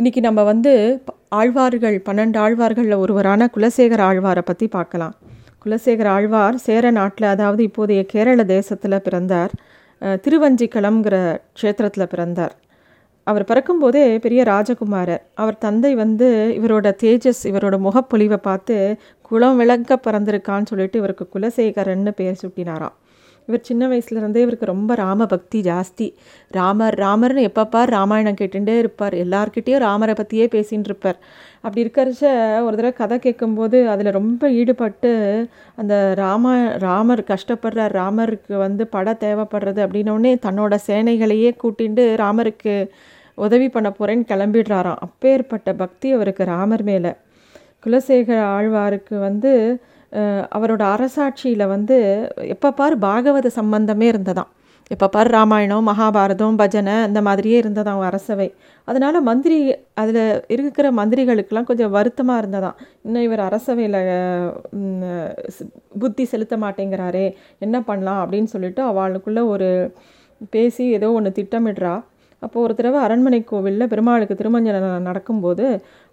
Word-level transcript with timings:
இன்றைக்கி 0.00 0.20
நம்ம 0.26 0.40
வந்து 0.48 0.72
ஆழ்வார்கள் 1.38 1.94
பன்னெண்டு 2.06 2.36
ஆழ்வார்களில் 2.42 2.96
ஒருவரான 3.02 3.46
குலசேகர 3.54 4.00
ஆழ்வாரை 4.08 4.42
பற்றி 4.48 4.66
பார்க்கலாம். 4.74 5.14
குலசேகர 5.62 6.08
ஆழ்வார் 6.14 6.56
சேர 6.64 6.90
நாட்டில் 6.96 7.26
அதாவது 7.30 7.62
இப்போதைய 7.68 8.02
கேரள 8.10 8.44
தேசத்தில் 8.52 8.96
பிறந்தார். 9.06 9.52
திருவஞ்சிக்கலம்ங்கிற 10.24 10.24
திருவஞ்சிக்களம்ங்கிற 10.24 11.16
க்ஷேத்திரத்தில் 11.60 12.10
பிறந்தார். 12.12 12.54
அவர் 13.26 13.46
பிறக்கும்போதே 13.50 14.04
பெரிய 14.26 14.42
ராஜகுமாரர். 14.52 15.24
அவர் 15.42 15.58
தந்தை 15.64 15.94
வந்து 16.02 16.28
இவரோட 16.58 16.92
தேஜஸ் 17.04 17.42
இவரோட 17.52 17.78
முகப்பொலிவை 17.86 18.40
பார்த்து 18.48 18.76
குலம் 19.30 19.58
விளக்க 19.62 20.00
பிறந்திருக்கான்னு 20.08 20.70
சொல்லிட்டு 20.72 21.00
இவருக்கு 21.02 21.26
குலசேகரன்னு 21.36 22.14
பேர் 22.20 22.40
சூட்டினாராம். 22.42 22.96
இவர் 23.46 23.60
சின்ன 23.62 23.88
வயசுலேருந்தே 23.88 24.36
இவருக்கு 24.36 24.66
ரொம்ப 24.66 24.94
ராம 24.94 25.26
பக்தி 25.26 25.60
ஜாஸ்தி. 25.60 26.06
ராமர் 26.50 26.94
ராமர்னு 26.94 27.42
எப்பப்பார் 27.50 27.84
ராமாயணம் 27.84 28.38
கேட்டுட்டே 28.40 28.78
இருப்பார். 28.78 29.14
எல்லார்கிட்டேயும் 29.14 29.78
ராமரை 29.78 30.14
பற்றியே 30.14 30.46
பேசின்னு 30.46 30.88
இருப்பார். 30.90 31.18
அப்படி 31.60 31.86
இருக்கிறச்ச 31.86 32.24
ஒரு 32.62 32.76
தடவை 32.76 32.92
கதை 32.92 33.18
கேட்கும்போது 33.18 33.88
அதில் 33.88 34.10
ரொம்ப 34.10 34.50
ஈடுபட்டு 34.50 35.12
அந்த 35.76 36.14
ராம 36.14 36.54
ராமர் 36.78 37.22
கஷ்டப்படுற 37.22 37.86
ராமருக்கு 38.00 38.56
வந்து 38.56 38.86
பட 38.86 39.16
தேவைப்படுறது 39.20 39.80
அப்படின்னோடனே 39.86 40.32
தன்னோட 40.46 40.78
சேனைகளையே 40.86 41.50
கூட்டிண்டு 41.62 42.04
ராமருக்கு 42.24 42.88
உதவி 43.34 43.68
பண்ண 43.68 43.88
போகிறேன்னு 43.88 44.28
கிளம்பிடுறாராம். 44.32 45.02
அப்பேற்பட்ட 45.08 45.72
பக்தி 45.72 46.12
அவருக்கு 46.12 46.44
ராமர் 46.44 46.82
மேலே. 46.82 47.12
குலசேகர 47.86 48.38
ஆழ்வாருக்கு 48.56 49.18
வந்து 49.18 49.52
அவரோட 50.56 50.82
அரசாட்சியில் 50.94 51.72
வந்து 51.74 51.96
எப்போ 52.54 52.68
பார் 52.80 52.96
பாகவத 53.06 53.50
சம்பந்தமே 53.60 54.06
இருந்ததாம். 54.12 54.50
எப்போ 54.90 55.06
பார் 55.14 55.28
ராமாயணம் 55.34 55.88
மகாபாரதம் 55.88 56.58
பஜனை 56.60 56.94
இந்த 57.06 57.20
மாதிரியே 57.28 57.56
இருந்ததாம் 57.62 58.02
அரசவை. 58.08 58.46
அதனால் 58.88 59.18
மந்திரி 59.28 59.56
அதில் 60.00 60.20
இருக்கிற 60.54 60.86
மந்திரிகளுக்கெல்லாம் 60.98 61.68
கொஞ்சம் 61.70 61.94
வருத்தமாக 61.96 62.42
இருந்ததாம். 62.42 62.76
இன்னும் 63.06 63.26
இவர் 63.28 63.42
அரசவையில் 63.48 63.98
புத்தி 66.02 66.26
செலுத்த 66.32 66.56
மாட்டேங்கிறாரே 66.64 67.26
என்ன 67.66 67.76
பண்ணலாம் 67.88 68.20
அப்படின்னு 68.24 68.52
சொல்லிட்டு 68.54 68.82
அவளுக்குள்ளே 68.90 69.44
ஒரு 69.54 69.70
பேசி 70.54 70.84
ஏதோ 70.98 71.10
ஒன்று 71.18 71.32
திட்டமிடுறா. 71.40 71.94
அப்போ 72.42 72.58
ஒரு 72.64 72.72
தடவை 72.78 72.98
அரண்மனை 73.04 73.38
கோவிலில் 73.44 73.90
பெருமாளுக்கு 73.92 74.34
திருமஞ்சனம் 74.40 75.06
நடக்கும்போது 75.08 75.66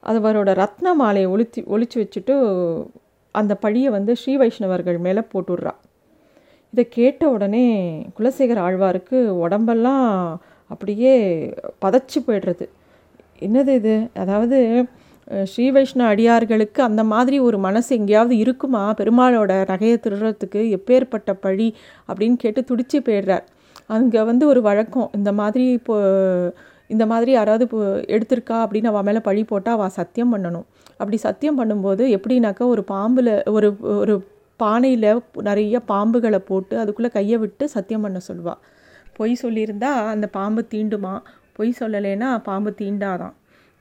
அவரோட 0.03 0.52
ரத்ன 0.63 0.94
மாலையை 1.02 1.28
ஒழித்து 1.33 1.61
ஒழிச்சு 1.75 1.97
வச்சுட்டு 2.02 2.35
அந்த 3.41 3.53
பழியை 3.63 3.89
வந்து 3.97 4.13
ஸ்ரீ 4.21 4.33
வைஷ்ணவர்கள் 4.41 4.97
மேலே 5.05 5.21
போட்டுடுறா. 5.33 5.73
இதை 6.73 6.83
கேட்ட 6.97 7.23
உடனே 7.35 7.65
குலசேகர் 8.17 8.61
ஆழ்வாருக்கு 8.65 9.17
உடம்பெல்லாம் 9.45 10.05
அப்படியே 10.71 11.13
பதச்சி 11.85 12.19
போயிடுறது. 12.27 12.65
என்னது 13.47 13.73
இது? 13.79 13.95
அதாவது 14.23 14.57
ஸ்ரீ 15.51 15.65
வைஷ்ணவ 15.75 16.07
அடியார்களுக்கு 16.13 16.79
அந்த 16.87 17.01
மாதிரி 17.11 17.37
ஒரு 17.47 17.57
மனசு 17.65 17.89
எங்கேயாவது 17.99 18.35
இருக்குமா? 18.43 18.81
பெருமாளோட 18.99 19.51
நகையை 19.71 19.97
திருடுறதுக்கு 20.05 20.61
எப்பேற்பட்ட 20.77 21.33
பழி 21.45 21.67
அப்படின்னு 22.07 22.37
கேட்டு 22.43 22.61
துடிச்சு 22.69 22.99
போயிடுறார். 23.07 23.45
அங்கே 23.95 24.21
வந்து 24.29 24.43
ஒரு 24.51 24.61
வழக்கம் 24.69 25.09
இந்த 25.17 25.31
மாதிரி 25.39 25.65
இப்போ 25.79 25.95
இந்த 26.93 27.03
மாதிரி 27.11 27.31
யாராவது 27.37 27.63
இப்போ 27.67 27.81
எடுத்திருக்கா 28.15 28.57
அப்படின்னு 28.63 28.91
அவள் 28.91 29.05
மேலே 29.07 29.21
பழி 29.27 29.41
போட்டால் 29.51 29.77
அவள் 29.77 29.95
சத்தியம் 29.99 30.33
பண்ணணும். 30.33 30.67
அப்படி 31.03 31.17
சத்தியம் 31.17 31.59
பண்ணும்போது 31.59 32.03
எப்படின்னாக்கா 32.17 32.65
ஒரு 32.65 32.83
பாம்பில் 32.91 33.33
ஒரு 33.49 33.69
ஒரு 34.01 34.15
பானையில் 34.59 35.09
நிறைய 35.41 35.75
பாம்புகளை 35.87 36.39
போட்டு 36.49 36.75
அதுக்குள்ளே 36.77 37.11
கையை 37.11 37.37
விட்டு 37.37 37.65
சத்தியம் 37.69 38.01
பண்ண 38.01 38.19
சொல்லுவாள் 38.27 38.61
பொய் 39.17 39.33
சொல்லியிருந்தா 39.41 39.91
அந்த 40.07 40.27
பாம்பு 40.27 40.61
தீண்டுமா? 40.73 41.13
பொய் 41.51 41.71
சொல்லலைன்னா 41.79 42.37
பாம்பு 42.43 42.69
தீண்டாதான். 42.77 43.33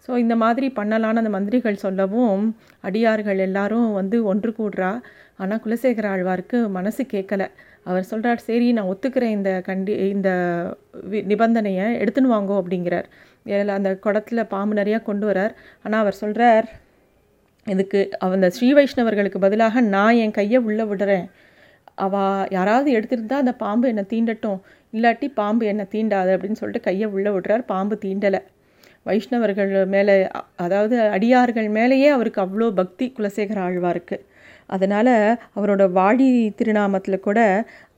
ஸோ 0.05 0.17
இந்த 0.17 0.35
மாதிரி 0.37 0.67
பண்ணலான்னு 0.77 1.21
அந்த 1.21 1.31
மந்திரிகள் 1.31 1.83
சொல்லவும் 1.85 2.45
அடியார்கள் 2.81 3.39
எல்லாரும் 3.39 3.93
வந்து 3.93 4.17
ஒன்று 4.25 4.51
கூடுறா. 4.59 4.91
ஆனால் 5.37 5.61
குலசேகர 5.65 6.07
ஆழ்வாருக்கு 6.15 6.59
மனசு 6.69 7.03
கேட்கல. 7.13 7.43
அவர் 7.85 8.05
சொல்கிறார் 8.05 8.45
சரி 8.49 8.73
நான் 8.73 8.91
ஒத்துக்கிறேன் 8.91 9.37
இந்த 9.39 9.53
கண்டி 9.65 9.95
இந்த 10.09 10.31
வி- 11.11 11.25
நிபந்தனையை 11.31 11.87
எடுத்துன்னு 12.03 12.35
வாங்கோ 12.35 12.57
அப்படிங்கிறார். 12.63 13.09
அந்த 13.69 13.91
குடத்தில் 13.97 14.47
பாம்பு 14.47 14.75
நிறையா 14.75 15.03
கொண்டு 15.03 15.27
வரார். 15.31 15.55
ஆனால் 15.83 16.01
அவர் 16.01 16.21
சொல்கிறார் 16.23 16.69
இதுக்கு 17.67 18.01
அந்த 18.19 18.49
ஸ்ரீ 18.51 18.69
வைஷ்ணவர்களுக்கு 18.75 19.39
பதிலாக 19.39 19.81
நான் 19.95 20.19
என் 20.25 20.37
கையை 20.39 20.59
உள்ளே 20.69 20.85
விடுறேன். 20.85 21.27
அவள் 21.95 22.47
யாராவது 22.51 22.89
எடுத்திருந்தா 22.99 23.37
அந்த 23.43 23.55
பாம்பு 23.55 23.87
என்னை 23.89 24.05
தீண்டட்டும். 24.13 24.59
இல்லாட்டி 24.93 25.27
பாம்பு 25.35 25.65
என்னை 25.67 25.85
தீண்டாது 25.95 26.31
அப்படின்னு 26.35 26.61
சொல்லிட்டு 26.61 26.87
கையை 26.89 27.09
உள்ளே 27.09 27.31
விடுறார். 27.31 27.65
பாம்பு 27.73 27.99
தீண்டலை. 28.05 28.41
வைஷ்ணவர்கள் 29.09 29.73
மேலே 29.87 30.15
அதாவது 30.57 30.97
அடியார்கள் 31.01 31.69
மேலேயே 31.69 32.09
அவருக்கு 32.09 32.41
அவ்வளோ 32.43 32.69
பக்தி 32.71 33.07
குலசேகர 33.19 33.59
ஆழ்வாருக்கு. 33.69 34.17
அதனால் 34.67 35.15
அவரோட 35.57 35.83
வாழி 35.93 36.29
திருநாமத்தில் 36.59 37.25
கூட 37.29 37.41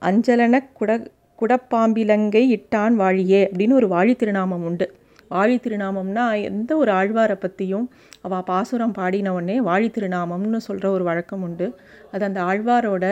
அஞ்சலன 0.01 0.61
குட 0.79 0.91
குடப்பாம்பிலங்கை 1.39 2.41
இட்டான் 2.55 2.95
வாழியே 3.01 3.41
அப்படின்னு 3.47 3.73
ஒரு 3.73 3.87
வாழி 3.87 4.13
திருநாமம் 4.15 4.63
உண்டு. 4.63 4.87
வாழி 5.35 5.55
திருநாமம்னா 5.65 6.25
எந்த 6.49 6.71
ஒரு 6.81 6.91
ஆழ்வாரை 6.99 7.37
பற்றியும் 7.43 7.87
அவள் 8.25 8.45
பாசுரம் 8.49 8.95
பாடின 8.97 9.33
உடனே 9.37 9.57
வாழி 9.69 9.89
திருநாமம்னு 9.95 10.59
சொல்கிற 10.67 10.87
ஒரு 10.95 11.03
வழக்கம் 11.09 11.43
உண்டு. 11.47 11.67
அது 12.13 12.23
அந்த 12.29 12.39
ஆழ்வாரோட 12.49 13.05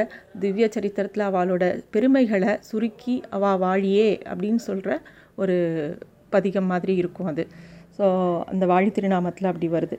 திவ்ய 0.44 0.68
சரித்திரத்தில் 0.76 1.28
அவளோட 1.30 1.64
பெருமைகளை 1.96 2.54
சுருக்கி 2.70 3.16
அவள் 3.38 3.62
வாழியே 3.66 4.10
அப்படின்னு 4.32 4.62
சொல்கிற 4.70 5.00
ஒரு 5.44 5.58
பதிகம் 6.36 6.70
மாதிரி 6.74 6.94
இருக்கும் 7.02 7.30
அது. 7.32 7.46
ஸோ 7.98 8.06
அந்த 8.52 8.66
வாழி 8.72 8.90
திருநாமத்தில் 8.98 9.50
அப்படி 9.52 9.68
வருது. 9.76 9.98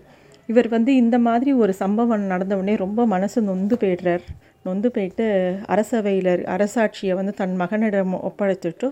இவர் 0.48 0.68
வந்து 0.74 0.92
இந்த 1.02 1.16
மாதிரி 1.26 1.50
ஒரு 1.64 1.72
சம்பவம் 1.82 2.24
நடந்த 2.32 2.54
உடனே 2.60 2.74
ரொம்ப 2.84 3.00
மனசு 3.12 3.38
நொந்து 3.50 3.74
போயிடுறார். 3.82 4.24
நொந்து 4.66 4.88
போயிட்டு 4.96 5.26
அரசவையில் 5.74 6.30
அரசாட்சியை 6.54 7.14
வந்து 7.20 7.32
தன் 7.40 7.54
மகனிடம் 7.62 8.12
ஒப்படைச்சிட்டு 8.28 8.88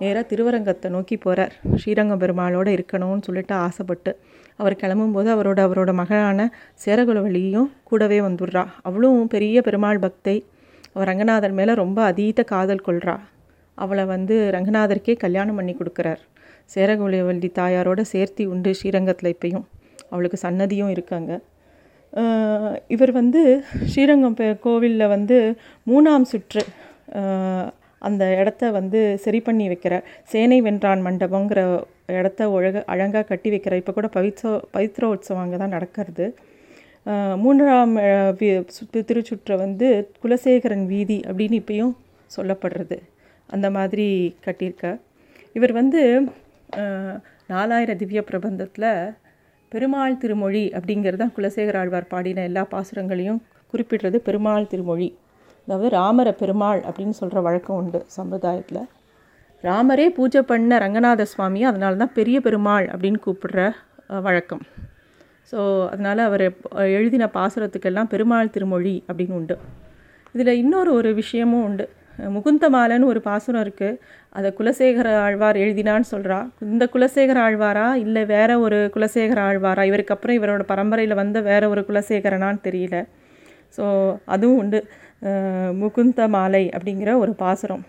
நேராக 0.00 0.24
திருவரங்கத்தை 0.30 0.88
நோக்கி 0.90 1.16
போகிறார் 1.16 1.54
ஸ்ரீரங்கம் 1.80 2.20
பெருமாளோட 2.20 2.68
இருக்கணும்னு 2.76 3.26
சொல்லிட்டு 3.26 3.54
ஆசைப்பட்டு 3.66 4.12
அவர் 4.60 4.80
கிளம்பும்போது 4.82 5.28
அவரோட 5.34 5.60
அவரோட 5.66 5.90
மகளான 6.00 6.48
சேரகுலவழியும் 6.84 7.70
கூடவே 7.88 8.18
வந்துடுறா. 8.20 8.64
அவளும் 8.88 9.20
பெரிய 9.34 9.62
பெருமாள் 9.62 9.98
பக்தை. 9.98 10.36
அவர் 10.94 11.08
ரங்கநாதர் 11.10 11.54
மேலே 11.58 11.72
ரொம்ப 11.74 11.98
அதீத 12.02 12.42
காதல் 12.52 12.86
கொள்றா. 12.86 13.16
அவளை 13.78 14.04
வந்து 14.04 14.36
ரங்கநாதருக்கே 14.54 15.14
கல்யாணம் 15.24 15.58
பண்ணி 15.58 15.74
கொடுக்குறார். 15.78 16.22
சேரகுலவள்ளி 16.74 17.48
தாயாரோட 17.58 18.00
சேர்த்தி 18.12 18.44
உண்டு 18.52 18.70
ஸ்ரீரங்கத்தில் 18.74 19.34
இப்பையும். 19.34 19.66
அவளுக்கு 20.10 20.38
சன்னதியும் 20.46 20.94
இருக்காங்க 20.96 21.32
இவர் 22.94 23.12
வந்து 23.12 23.40
ஸ்ரீரங்கம் 23.92 24.36
கோவிலில் 24.64 25.12
வந்து 25.14 25.38
மூணாம் 25.86 26.26
சுற்று 26.32 26.62
அந்த 28.08 28.24
இடத்த 28.40 28.70
வந்து 28.78 29.00
சரி 29.24 29.40
பண்ணி 29.46 29.64
வைக்கிற 29.72 29.94
சேனை 30.32 30.58
வென்றான் 30.66 31.04
மண்டபங்கிற 31.06 31.60
இடத்த 32.18 32.50
ஒழக 32.56 32.82
அழகாக 32.92 33.24
கட்டி 33.30 33.48
வைக்கிற 33.54 33.76
இப்போ 33.80 33.92
கூட 33.98 34.08
பவித்ரோ 34.16 34.52
பவித்ர 34.74 35.06
உற்சவம் 35.14 35.42
அங்கே 35.44 35.58
தான் 35.62 35.74
நடக்கிறது 35.76 36.26
மூன்றாம் 37.42 37.92
திருச்சுற்றை 39.08 39.56
வந்து 39.64 39.88
குலசேகரன் 40.22 40.86
வீதி 40.92 41.18
அப்படின்னு 41.28 41.58
இப்பயும் 41.62 41.94
சொல்லப்படுறது. 42.36 42.96
அந்த 43.48 43.66
மாதிரி 43.76 44.06
கட்டியிருக்க. 44.46 44.86
இவர் 45.56 45.72
வந்து 45.80 46.00
நாலாயிர 47.52 47.90
திவ்ய 48.00 48.20
பிரபந்தத்தில் 48.30 48.90
பெருமாள் 49.72 50.20
திருமொழி 50.22 50.64
அப்படிங்கிறது 50.78 51.20
தான் 51.22 51.34
குலசேகர 51.36 51.78
ஆழ்வார் 51.82 52.10
பாடின 52.12 52.44
எல்லா 52.48 52.62
பாசுரங்களையும் 52.72 53.40
குறிப்பிடுறது 53.72 54.18
பெருமாள் 54.26 54.70
திருமொழி. 54.72 55.08
அதாவது 55.66 55.88
ராமர 55.98 56.28
பெருமாள் 56.40 56.80
அப்படின்னு 56.88 57.14
சொல்கிற 57.20 57.38
வழக்கம் 57.46 57.78
உண்டு 57.80 58.00
சம்பிரதாயத்தில். 58.16 58.82
ராமரே 59.64 60.06
பூஜை 60.16 60.40
பண்ண 60.50 60.78
ரங்கநாத 60.84 61.22
சுவாமி 61.32 61.60
அதனால 61.70 61.96
தான் 62.02 62.16
பெரிய 62.18 62.36
பெருமாள் 62.46 62.86
அப்படின்னு 62.92 63.20
கூப்பிடுற 63.26 63.60
வழக்கம். 64.26 64.62
ஸோ 65.50 65.58
அதனால் 65.92 66.20
அவர் 66.28 66.44
எழுதின 66.98 67.24
பாசுரத்துக்கெல்லாம் 67.36 68.10
பெருமாள் 68.12 68.52
திருமொழி 68.54 68.96
அப்படின்னு 69.08 69.36
உண்டு. 69.40 69.56
இதில் 70.34 70.58
இன்னொரு 70.62 70.90
ஒரு 70.98 71.10
விஷயமும் 71.20 71.64
உண்டு. 71.68 71.86
முகுந்தமாலன்னு 72.34 73.10
ஒரு 73.12 73.20
பாசுரம் 73.26 73.62
இருக்குது 73.64 73.98
அதை 74.36 74.48
குலசேகர 74.58 75.08
ஆழ்வார் 75.24 75.56
எழுதினான்னு 75.64 76.08
சொல்கிறா 76.12 76.38
இந்த 76.74 76.84
குலசேகர 76.94 77.38
ஆழ்வாரா 77.46 77.88
இல்லை 78.04 78.22
வேற 78.34 78.50
ஒரு 78.66 78.78
குலசேகர 78.94 79.40
ஆழ்வாரா? 79.48 79.82
இவருக்கு 79.90 80.14
அப்புறம் 80.14 80.38
இவரோட 80.38 80.64
பரம்பரையில் 80.72 81.20
வந்த 81.22 81.40
வேற 81.50 81.62
ஒரு 81.74 81.82
குலசேகரனான்னு 81.88 82.60
தெரியல. 82.68 82.98
ஸோ 83.76 83.84
அதுவும் 84.34 84.60
உண்டு. 84.62 84.80
முகுந்த 85.80 86.28
மாலை 86.34 86.64
அப்படிங்கிற 86.76 87.10
ஒரு 87.22 87.32
பாசுரம். 87.42 87.84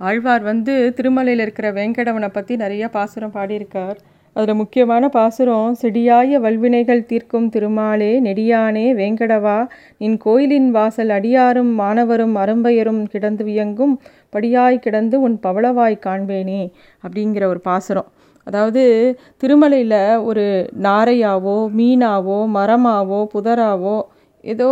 ஆழ்வார் 0.00 0.42
வந்து 0.42 0.74
திருமலையில் 0.96 1.42
இருக்கிற 1.44 1.68
வெங்கடவனை 1.72 2.28
பற்றி 2.32 2.54
நிறைய 2.56 2.84
பாசுரம் 2.96 3.34
பாடியிருக்கார். 3.36 3.98
அதில் 4.36 4.58
முக்கியமான 4.60 5.04
பாசுரம் 5.08 5.70
செடியாய 5.80 6.38
வல்வினைகள் 6.40 7.06
தீர்க்கும் 7.10 7.48
திருமாலே 7.54 8.10
நெடியானே 8.26 8.84
வேங்கடவா 9.00 9.56
நின் 10.02 10.16
கோயிலின் 10.16 10.68
வாசல் 10.70 11.12
அடியாரும் 11.16 11.72
மாணவரும் 11.80 12.34
அரும்பெயரும் 12.34 13.02
கிடந்து 13.14 13.44
வியங்கும் 13.48 13.94
படியாய் 14.34 14.84
கிடந்து 14.84 15.18
உன் 15.20 15.36
பவளவாய் 15.46 16.04
காண்பேனே 16.06 16.62
அப்படிங்கிற 17.04 17.44
ஒரு 17.46 17.60
பாசுரம். 17.60 18.08
அதாவது 18.46 18.82
திருமலையில் 19.42 20.00
ஒரு 20.28 20.44
நாரையாவோ 20.86 21.58
மீனாவோ 21.78 22.38
மரமாவோ 22.54 23.20
புதராவோ 23.34 23.96
ஏதோ 24.44 24.68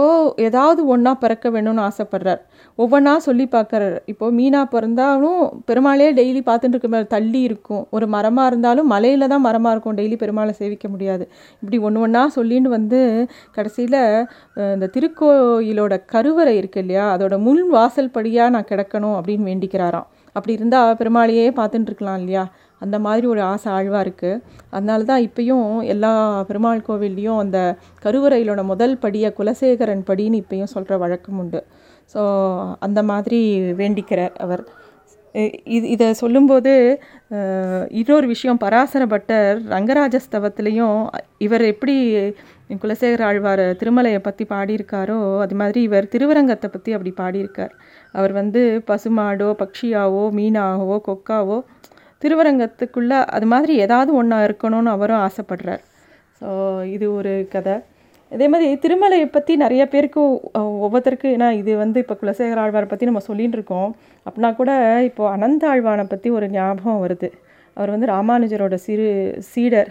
ஏதாவது 0.47 0.81
ஒன்றா 0.95 1.13
பிறக்க 1.23 1.51
வேணும்னு 1.55 1.83
ஆசைப்பட்றார். 1.89 2.41
ஒவ்வொன்றா 2.79 3.13
சொல்லி 3.27 3.47
பார்க்குறார். 3.55 3.97
இப்போது 4.13 4.35
மீனா 4.39 4.61
பிறந்தாலும் 4.75 5.41
பெருமாளே 5.69 6.09
டெய்லி 6.19 6.43
பார்த்துட்டு 6.49 6.75
இருக்க 6.77 6.89
மாதிரி 6.95 7.09
தள்ளி 7.15 7.41
இருக்கும். 7.49 7.83
ஒரு 7.97 8.07
மரமாக 8.15 8.51
இருந்தாலும் 8.51 8.91
மலையில் 8.95 9.31
தான் 9.33 9.45
மரமாக 9.47 9.75
இருக்கும். 9.75 9.97
டெய்லி 10.01 10.19
பெருமாளை 10.23 10.55
சேவிக்க 10.61 10.89
முடியாது. 10.89 11.27
இப்படி 11.63 11.79
ஒன்று 11.89 12.05
ஒன்றா 12.07 12.23
சொல்லின்னு 12.37 12.75
வந்து 12.79 13.01
கடைசியில் 13.57 14.01
இந்த 14.75 14.89
திருக்கோயிலோட 14.97 15.97
கருவறை 16.15 16.55
இருக்கு 16.61 16.81
இல்லையா? 16.85 17.07
அதோட 17.17 17.39
முன் 17.49 17.65
வாசல் 17.77 18.15
படியாக 18.19 18.55
நான் 18.57 18.71
கிடக்கணும் 18.73 19.17
அப்படின்னு 19.19 19.51
வேண்டிக்கிறாராம். 19.53 20.09
அப்படி 20.37 20.57
இருந்தால் 20.59 20.97
பெருமாளையே 21.01 21.45
பார்த்துட்டு 21.59 21.91
இருக்கலாம் 21.91 22.19
இல்லையா? 22.23 22.45
அந்த 22.81 22.97
மாதிரி 23.07 23.27
ஒரு 23.33 23.43
ஆசை 23.53 23.69
ஆழ்வாக 23.77 24.05
இருக்குது 24.07 24.41
அதனால 24.75 25.05
தான் 25.11 25.25
இப்பயும் 25.29 25.69
எல்லா 25.95 26.13
பெருமாள் 26.49 26.87
கோவில்லையும் 26.89 27.43
அந்த 27.45 27.59
கருவறையிலோட 28.05 28.63
முதல் 28.73 28.97
படியை 29.05 29.31
குலசேகரன் 29.39 30.09
படின்னு 30.11 30.43
இப்பயும் 30.45 30.75
சொல்கிற 30.75 30.97
வழக்கம் 31.05 31.39
உண்டு. 31.43 31.63
ஸோ 32.15 32.21
அந்த 32.87 33.01
மாதிரி 33.13 33.41
வேண்டிக்கிறார் 33.81 34.35
அவர். 34.47 34.65
இது 35.77 35.87
இதை 35.95 36.07
சொல்லும்போது 36.21 36.73
இன்னொரு 38.01 38.27
விஷயம் 38.33 38.61
பராசர 38.63 39.03
பட்டர் 39.13 39.57
ரங்கராஜஸ்தவத்துலேயும் 39.73 41.01
இவர் 41.47 41.65
எப்படி 41.73 41.97
குலசேகர 42.83 43.25
ஆழ்வார் 43.31 43.65
திருமலையை 43.81 44.21
பற்றி 44.29 44.45
பாடியிருக்காரோ 44.53 45.19
அது 45.45 45.55
மாதிரி 45.61 45.81
இவர் 45.89 46.09
திருவரங்கத்தை 46.15 46.69
பற்றி 46.71 46.91
அப்படி 46.97 47.13
பாடியிருக்கார். 47.21 47.75
அவர் 48.15 48.33
வந்து 48.41 48.63
பசுமாடோ 48.91 49.49
பக்ஷியாவோ 49.63 50.25
மீனாகவோ 50.39 50.97
கொக்காவோ 51.09 51.59
திருவரங்கத்துக்குள்ளே 52.23 53.19
அது 53.37 53.47
மாதிரி 53.53 53.75
ஏதாவது 53.85 54.11
ஒன்றா 54.21 54.39
இருக்கணும்னு 54.49 54.91
அவரும் 54.97 55.23
ஆசைப்படுறார். 55.27 55.83
ஸோ 56.41 56.49
இது 56.95 57.07
ஒரு 57.19 57.33
கதை. 57.55 57.75
இதே 58.33 58.47
மாதிரி 58.53 58.69
திருமலையை 58.85 59.27
பற்றி 59.35 59.53
நிறைய 59.65 59.83
பேருக்கு 59.93 60.21
ஒவ்வொருத்தருக்கு 60.85 61.29
ஏன்னா 61.37 61.49
இது 61.61 61.73
வந்து 61.83 61.99
இப்போ 62.05 62.15
குலசேகர 62.23 62.63
ஆழ்வாரை 62.63 62.87
பற்றி 62.93 63.09
நம்ம 63.11 63.23
சொல்லிகிட்டு 63.29 63.59
இருக்கோம். 63.59 63.91
அப்படின்னா 64.27 64.51
கூட 64.61 64.71
இப்போது 65.09 65.33
அனந்த 65.35 65.65
ஆழ்வானை 65.73 66.05
பற்றி 66.13 66.31
ஒரு 66.39 66.47
ஞாபகம் 66.57 67.03
வருது. 67.05 67.29
அவர் 67.77 67.93
வந்து 67.95 68.09
ராமானுஜரோட 68.15 68.75
சிறு 68.87 69.09
சீடர். 69.53 69.91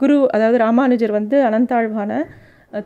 குரு 0.00 0.16
அதாவது 0.36 0.58
ராமானுஜர் 0.64 1.16
வந்து 1.18 1.36
அனந்தாழ்வானை 1.48 2.18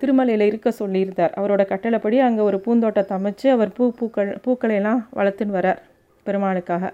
திருமலையில் 0.01 0.45
இருக்க 0.49 0.69
சொல்லியிருந்தார். 0.81 1.33
அவரோட 1.41 1.63
கட்டளைப்படி 1.71 2.19
அங்கே 2.27 2.43
ஒரு 2.49 2.59
பூந்தோட்டத்தை 2.67 3.15
அமைச்சு 3.19 3.47
அவர் 3.55 3.71
பூ 3.79 3.85
பூக்கள் 4.01 4.31
பூக்களையெல்லாம் 4.45 5.01
வளர்த்துன்னு 5.19 5.57
வரார் 5.59 5.81
பெருமாளுக்காக. 6.27 6.85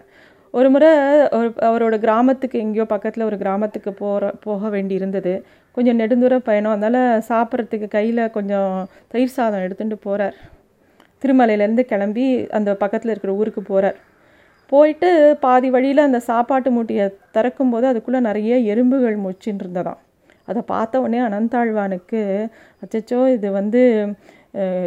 ஒரு 0.54 0.68
முறை 0.70 0.90
ஒரு 1.38 1.48
அவரோட 1.68 1.96
கிராமத்துக்கு 2.04 2.56
எங்கேயோ 2.58 2.84
பக்கத்தில் 2.84 3.24
ஒரு 3.24 3.36
கிராமத்துக்கு 3.36 3.90
போகிற 3.92 4.30
போக 4.44 4.68
வேண்டி 4.68 4.94
இருந்தது 4.94 5.32
கொஞ்சம் 5.76 5.98
நெடுந்தூர 6.00 6.34
பயணம். 6.48 6.74
அதனால் 6.76 7.22
சாப்பிட்றதுக்கு 7.30 7.88
கையில் 7.88 8.22
கொஞ்சம் 8.30 8.72
தயிர் 9.12 9.34
சாதம் 9.36 9.64
எடுத்துகிட்டு 9.66 9.98
போகிறார் 10.00 10.36
திருமலையிலேருந்து 11.22 11.84
கிளம்பி 11.92 12.26
அந்த 12.50 12.70
பக்கத்தில் 12.74 13.12
இருக்கிற 13.12 13.32
ஊருக்கு 13.34 13.62
போகிறார் 13.62 13.98
போயிட்டு 14.72 15.10
பாதி 15.40 15.68
வழியில் 15.70 16.06
அந்த 16.06 16.18
சாப்பாட்டு 16.20 16.70
மூட்டையை 16.70 17.06
திறக்கும்போது 17.36 17.86
அதுக்குள்ளே 17.90 18.20
நிறைய 18.20 18.56
எறும்புகள் 18.72 19.16
முச்சின்னு 19.26 19.62
இருந்ததாம் 19.64 20.00
அதை 20.44 20.60
பார்த்த 20.66 21.00
உடனே 21.00 21.20
அனந்தாழ்வானுக்கு 21.28 22.20
அச்சச்சோ 22.82 23.20
இது 23.36 23.48
வந்து 23.50 23.82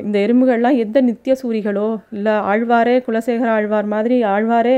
இந்த 0.04 0.16
எறும்புகள்லாம் 0.26 0.78
எந்த 0.84 0.98
நித்திய 1.02 1.34
சூரிகளோ? 1.42 1.88
இல்லை 2.10 2.34
ஆழ்வாரே 2.52 2.96
குலசேகர 3.08 3.50
ஆழ்வார் 3.58 3.86
மாதிரி 3.86 4.18
ஆழ்வாரே 4.24 4.78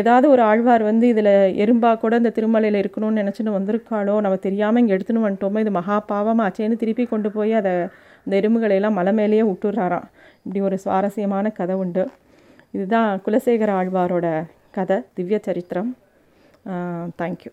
ஏதாவது 0.00 0.26
ஒரு 0.34 0.42
ஆழ்வார் 0.48 0.82
வந்து 0.90 1.06
இதில் 1.12 1.32
எறும்பாக 1.64 1.98
கூட 2.04 2.14
இந்த 2.20 2.30
திருமலையில் 2.36 2.78
இருக்கணும்னு 2.82 3.20
நினச்சின்னு 3.22 3.56
வந்திருக்காளோ 3.58 4.14
நம்ம 4.24 4.38
தெரியாமல் 4.46 4.80
இங்கே 4.82 4.94
எடுத்துன்னு 4.96 5.24
வந்துட்டோமோ 5.26 5.62
இது 5.64 5.72
மகா 5.78 5.96
பாவமாச்சேன்னு 6.10 6.80
திருப்பி 6.82 7.04
கொண்டு 7.12 7.30
போய் 7.36 7.52
அதை 7.60 7.72
அந்த 8.24 8.34
எறும்புகளையெல்லாம் 8.40 8.98
மலை 9.00 9.12
மேலேயே 9.18 9.44
விட்டுறாராம். 9.50 10.06
இப்படி 10.44 10.60
ஒரு 10.68 10.76
சுவாரஸ்யமான 10.84 11.46
கதை 11.58 11.76
உண்டு. 11.84 12.04
இதுதான் 12.76 13.10
குலசேகர 13.26 13.72
ஆழ்வாரோட 13.80 14.28
கதை 14.78 14.98
திவ்ய 15.16 15.38
சரித்திரம். 15.48 15.92
தேங்க்யூ 17.20 17.52